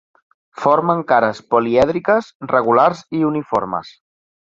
Formen 0.59 1.01
cares 1.11 1.41
polièdriques 1.53 2.31
regulars 2.53 3.05
i 3.19 3.21
uniformes. 3.29 3.93